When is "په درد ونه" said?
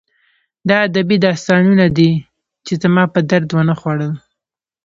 3.13-3.73